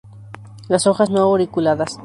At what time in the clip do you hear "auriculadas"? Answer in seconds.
1.21-1.99